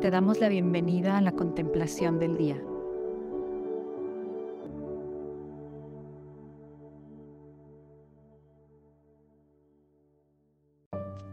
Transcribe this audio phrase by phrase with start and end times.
[0.00, 2.56] te damos la bienvenida a la contemplación del día.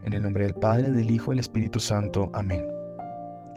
[0.04, 2.30] En el nombre del Padre, del Hijo y del Espíritu Santo.
[2.32, 2.64] Amén.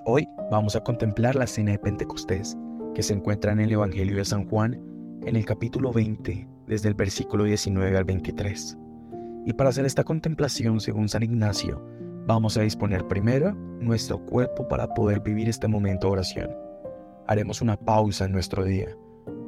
[0.06, 2.58] Hoy vamos a contemplar la cena de Pentecostés,
[2.94, 4.74] que se encuentra en el Evangelio de San Juan,
[5.26, 8.78] en el capítulo 20, desde el versículo 19 al 23.
[9.46, 11.82] Y para hacer esta contemplación, según San Ignacio,
[12.28, 16.52] vamos a disponer primero nuestro cuerpo para poder vivir este momento de oración.
[17.28, 18.90] Haremos una pausa en nuestro día.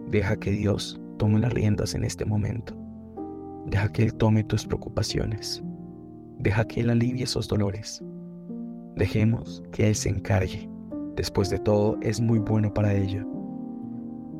[0.09, 2.73] Deja que Dios tome las riendas en este momento.
[3.65, 5.61] Deja que Él tome tus preocupaciones.
[6.39, 8.01] Deja que Él alivie esos dolores.
[8.95, 10.69] Dejemos que Él se encargue.
[11.17, 13.27] Después de todo, es muy bueno para ello.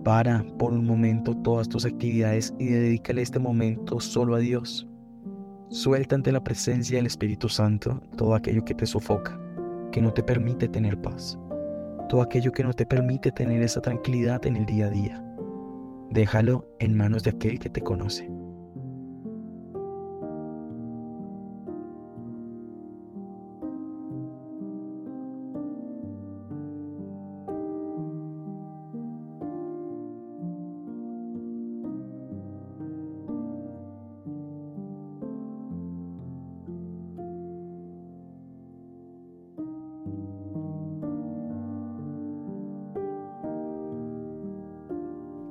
[0.05, 4.88] Para por un momento todas tus actividades y dedícale este momento solo a Dios.
[5.71, 9.39] Suelta ante la presencia del Espíritu Santo todo aquello que te sofoca,
[9.91, 11.37] que no te permite tener paz,
[12.09, 15.23] todo aquello que no te permite tener esa tranquilidad en el día a día.
[16.09, 18.27] Déjalo en manos de aquel que te conoce.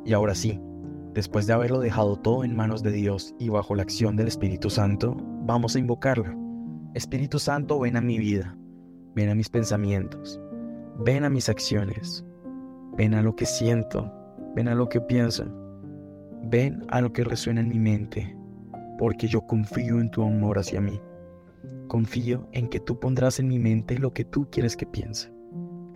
[0.09, 0.59] Y ahora sí,
[1.12, 4.70] después de haberlo dejado todo en manos de Dios y bajo la acción del Espíritu
[4.70, 5.14] Santo,
[5.45, 6.34] vamos a invocarlo.
[6.95, 8.56] Espíritu Santo, ven a mi vida,
[9.14, 10.41] ven a mis pensamientos,
[11.01, 12.25] ven a mis acciones,
[12.97, 14.11] ven a lo que siento,
[14.56, 15.45] ven a lo que pienso,
[16.45, 18.34] ven a lo que resuena en mi mente,
[18.98, 20.98] porque yo confío en tu amor hacia mí.
[21.86, 25.31] Confío en que tú pondrás en mi mente lo que tú quieres que piense,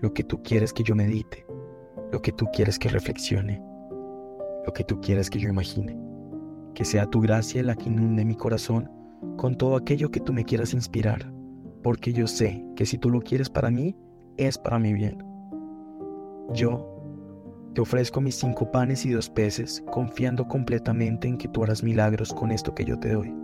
[0.01, 1.47] lo que tú quieres que yo medite,
[2.13, 3.72] lo que tú quieres que reflexione
[4.65, 5.97] lo que tú quieras que yo imagine.
[6.75, 8.91] Que sea tu gracia la que inunde mi corazón
[9.37, 11.33] con todo aquello que tú me quieras inspirar,
[11.83, 13.97] porque yo sé que si tú lo quieres para mí,
[14.37, 15.23] es para mi bien.
[16.55, 16.89] Yo
[17.75, 22.33] te ofrezco mis cinco panes y dos peces, confiando completamente en que tú harás milagros
[22.33, 23.35] con esto que yo te doy.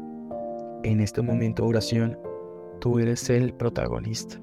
[0.82, 2.18] En este momento de oración,
[2.80, 4.40] tú eres el protagonista.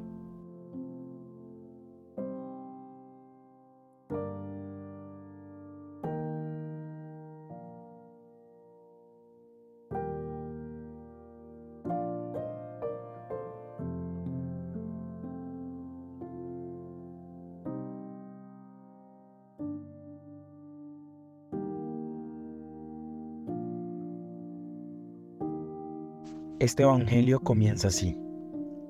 [26.65, 28.17] Este Evangelio comienza así.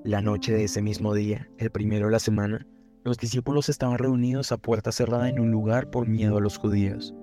[0.02, 2.66] La noche de ese mismo día, el primero de la semana,
[3.04, 7.14] los discípulos estaban reunidos a puerta cerrada en un lugar por miedo a los judíos.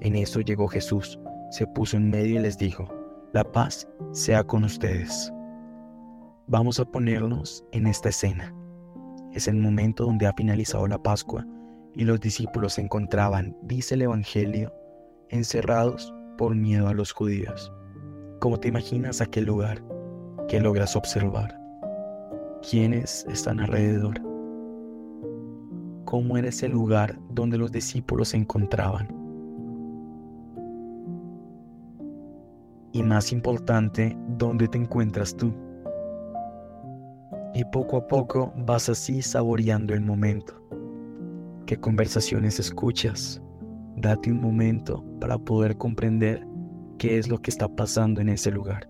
[0.00, 1.18] En eso llegó Jesús,
[1.50, 2.88] se puso en medio y les dijo,
[3.32, 5.32] la paz sea con ustedes.
[6.46, 8.54] Vamos a ponernos en esta escena.
[9.32, 11.44] Es el momento donde ha finalizado la Pascua
[11.96, 14.72] y los discípulos se encontraban, dice el Evangelio,
[15.28, 17.72] encerrados por miedo a los judíos.
[18.40, 19.82] ¿Cómo te imaginas aquel lugar?
[20.48, 21.60] que logras observar?
[22.68, 24.18] ¿Quiénes están alrededor?
[26.06, 29.08] ¿Cómo era ese lugar donde los discípulos se encontraban?
[32.92, 35.52] Y más importante, ¿dónde te encuentras tú?
[37.52, 40.54] Y poco a poco vas así saboreando el momento.
[41.66, 43.42] ¿Qué conversaciones escuchas?
[43.96, 46.47] Date un momento para poder comprender
[46.98, 48.88] qué es lo que está pasando en ese lugar.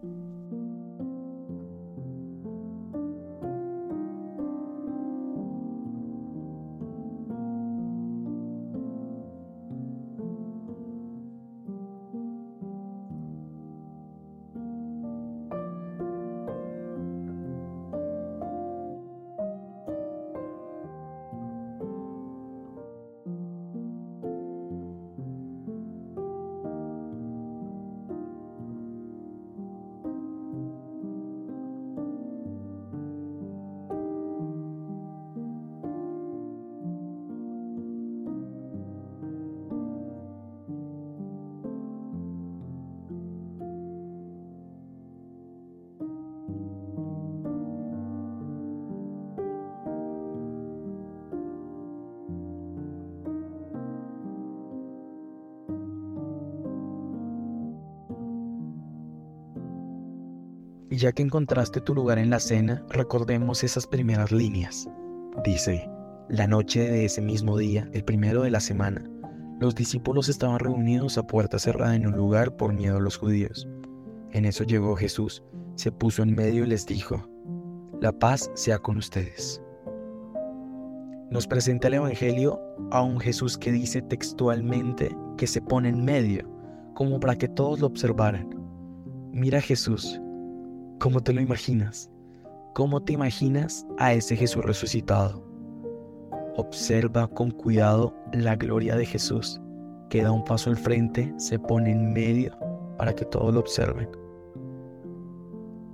[60.98, 64.88] Ya que encontraste tu lugar en la cena, recordemos esas primeras líneas.
[65.44, 65.88] Dice,
[66.28, 69.08] La noche de ese mismo día, el primero de la semana,
[69.60, 73.68] los discípulos estaban reunidos a puerta cerrada en un lugar por miedo a los judíos.
[74.32, 75.44] En eso llegó Jesús,
[75.76, 77.28] se puso en medio y les dijo,
[78.00, 79.62] La paz sea con ustedes.
[81.30, 82.60] Nos presenta el Evangelio
[82.90, 86.50] a un Jesús que dice textualmente que se pone en medio,
[86.96, 88.50] como para que todos lo observaran.
[89.30, 90.20] Mira Jesús,
[90.98, 92.10] ¿cómo te lo imaginas?
[92.74, 95.44] ¿Cómo te imaginas a ese Jesús resucitado?
[96.56, 99.60] Observa con cuidado la gloria de Jesús,
[100.10, 102.56] que da un paso al frente, se pone en medio
[102.96, 104.08] para que todos lo observen.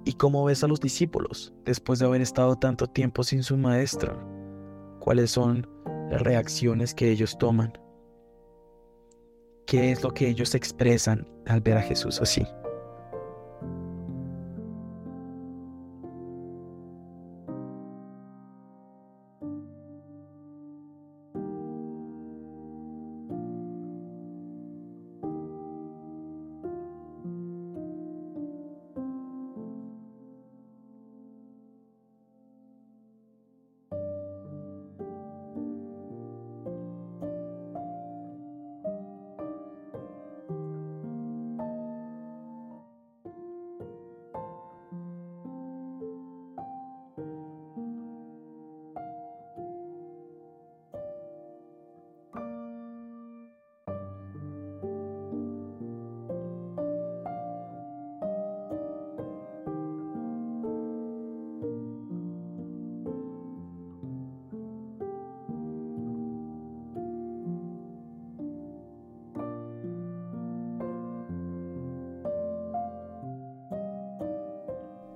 [0.06, 4.18] ¿Y cómo ves a los discípulos después de haber estado tanto tiempo sin su maestro?
[5.00, 5.66] ¿Cuáles son
[6.10, 7.72] las reacciones que ellos toman?
[9.66, 12.46] ¿Qué es lo que ellos expresan al ver a Jesús así?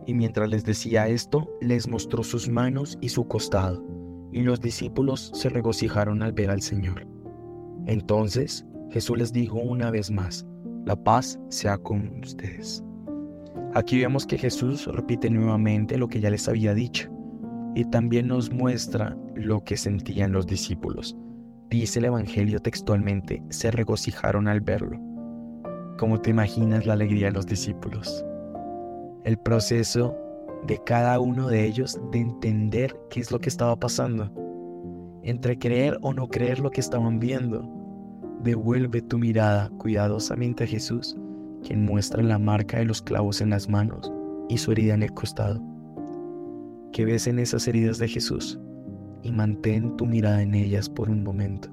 [0.08, 3.84] Y mientras les decía esto, les mostró sus manos y su costado,
[4.32, 7.06] y los discípulos se regocijaron al ver al Señor.
[7.84, 10.46] Entonces Jesús les dijo una vez más,
[10.86, 12.82] la paz sea con ustedes.
[13.74, 17.10] Aquí vemos que Jesús repite nuevamente lo que ya les había dicho,
[17.74, 21.18] y también nos muestra lo que sentían los discípulos.
[21.68, 24.98] Dice el Evangelio textualmente, se regocijaron al verlo.
[25.98, 28.24] ¿Cómo te imaginas la alegría de los discípulos?
[29.28, 30.16] El proceso
[30.66, 34.32] de cada uno de ellos de entender qué es lo que estaba pasando,
[35.22, 37.62] entre creer o no creer lo que estaban viendo.
[38.42, 41.14] Devuelve tu mirada cuidadosamente a Jesús,
[41.62, 44.10] quien muestra la marca de los clavos en las manos
[44.48, 45.60] y su herida en el costado.
[46.92, 48.58] ¿Qué ves en esas heridas de Jesús?
[49.22, 51.68] Y mantén tu mirada en ellas por un momento.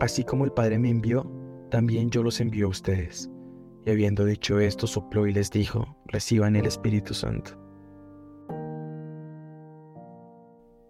[0.00, 1.30] Así como el Padre me envió,
[1.70, 3.30] también yo los envío a ustedes.
[3.84, 7.52] Y habiendo dicho esto, sopló y les dijo, reciban el Espíritu Santo.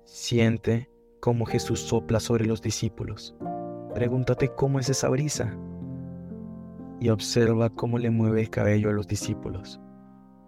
[0.05, 0.89] Siente
[1.21, 3.37] cómo Jesús sopla sobre los discípulos.
[3.95, 5.57] Pregúntate cómo es esa brisa.
[7.01, 9.81] Y observa cómo le mueve el cabello a los discípulos,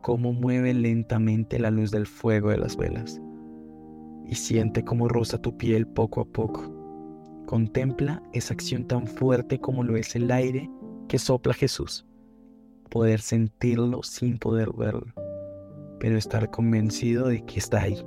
[0.03, 3.21] cómo mueve lentamente la luz del fuego de las velas.
[4.25, 6.75] Y siente cómo roza tu piel poco a poco
[7.47, 10.69] Contempla esa acción tan fuerte como lo es el aire
[11.09, 12.05] que sopla Jesús.
[12.91, 15.12] Poder sentirlo sin poder verlo,
[16.00, 18.05] pero estar convencido de que está ahí.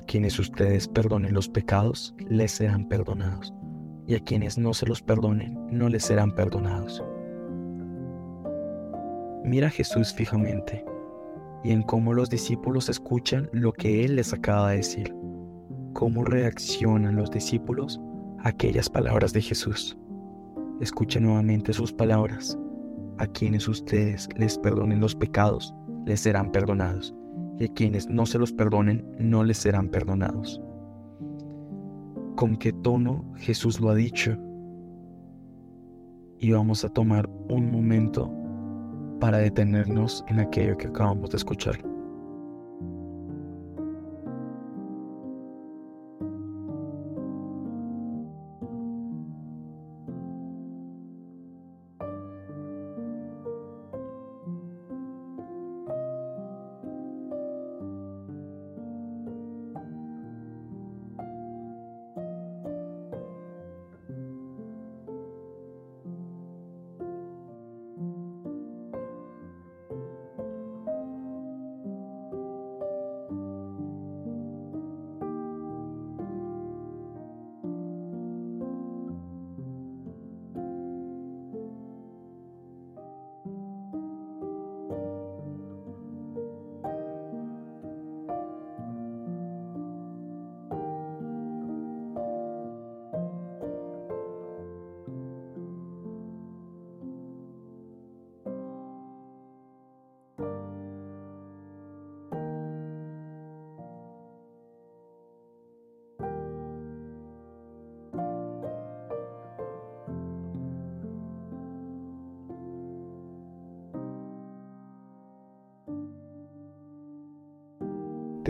[0.00, 3.52] A quienes ustedes perdonen los pecados, les serán perdonados,
[4.06, 7.04] y a quienes no se los perdonen, no les serán perdonados.
[9.44, 10.82] Mira a Jesús fijamente
[11.62, 15.14] y en cómo los discípulos escuchan lo que Él les acaba de decir,
[15.92, 18.00] cómo reaccionan los discípulos
[18.38, 19.98] a aquellas palabras de Jesús.
[20.80, 22.58] Escucha nuevamente sus palabras.
[23.18, 25.74] A quienes ustedes les perdonen los pecados,
[26.06, 27.14] les serán perdonados,
[27.60, 30.60] a quienes no se los perdonen, no les serán perdonados.
[32.36, 34.36] ¿Con qué tono Jesús lo ha dicho?
[36.38, 38.32] Y vamos a tomar un momento
[39.20, 41.89] para detenernos en aquello que acabamos de escuchar.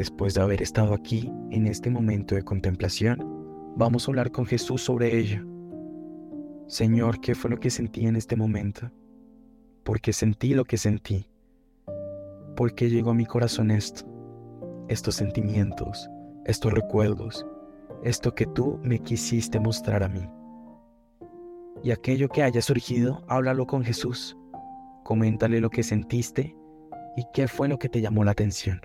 [0.00, 3.18] Después de haber estado aquí, en este momento de contemplación,
[3.76, 5.44] vamos a hablar con Jesús sobre ella.
[6.68, 8.90] Señor, ¿qué fue lo que sentí en este momento?
[9.84, 11.26] ¿Por qué sentí lo que sentí?
[12.56, 14.06] ¿Por qué llegó a mi corazón esto?
[14.88, 16.08] Estos sentimientos,
[16.46, 17.44] estos recuerdos,
[18.02, 20.26] esto que tú me quisiste mostrar a mí.
[21.84, 24.34] Y aquello que haya surgido, háblalo con Jesús.
[25.04, 26.56] Coméntale lo que sentiste
[27.18, 28.80] y qué fue lo que te llamó la atención.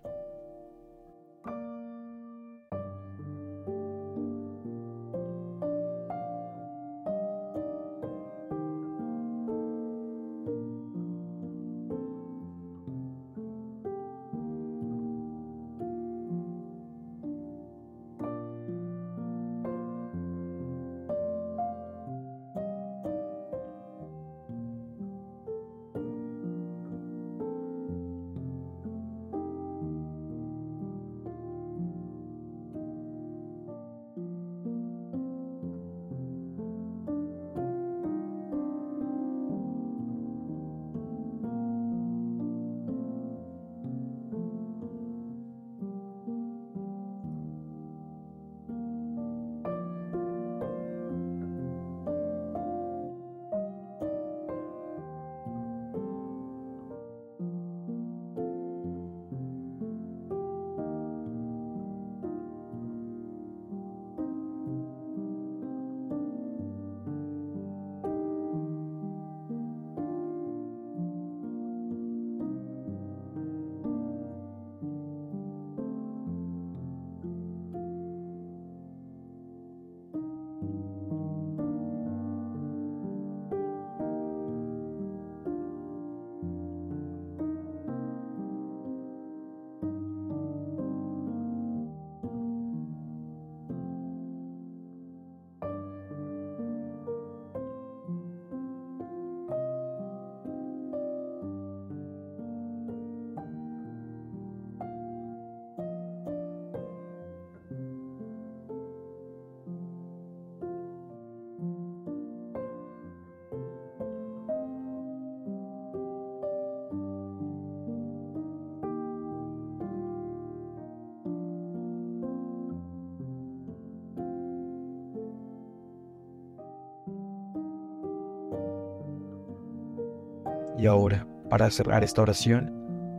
[130.77, 132.71] Y ahora, para cerrar esta oración,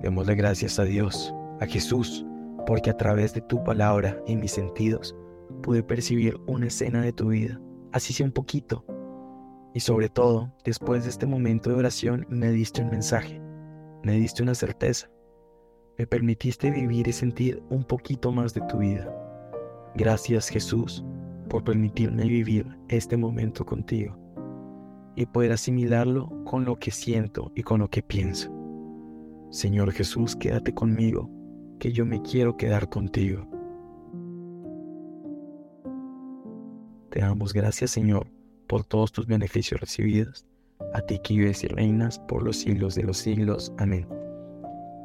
[0.02, 2.26] démosle gracias a Dios, a Jesús,
[2.66, 5.16] porque a través de tu palabra y mis sentidos
[5.62, 7.60] pude percibir una escena de tu vida,
[7.92, 8.84] así sea un poquito.
[9.72, 13.40] Y sobre todo, después de este momento de oración, me diste un mensaje,
[14.02, 15.08] me diste una certeza,
[15.98, 19.10] me permitiste vivir y sentir un poquito más de tu vida.
[19.94, 21.04] Gracias Jesús
[21.48, 24.25] por permitirme vivir este momento contigo
[25.16, 28.52] y poder asimilarlo con lo que siento y con lo que pienso.
[29.50, 31.30] Señor Jesús, quédate conmigo,
[31.80, 33.48] que yo me quiero quedar contigo.
[37.10, 38.30] Te damos gracias, Señor,
[38.66, 40.46] por todos tus beneficios recibidos.
[40.92, 43.72] A ti que vives y reinas por los siglos de los siglos.
[43.78, 44.06] Amén.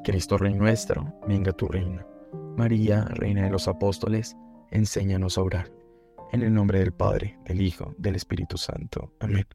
[0.04, 2.06] Cristo Rey nuestro, venga tu reino.
[2.58, 4.36] María, Reina de los Apóstoles,
[4.72, 5.72] enséñanos a orar.
[6.34, 9.14] En el nombre del Padre, del Hijo, del Espíritu Santo.
[9.20, 9.46] Amén.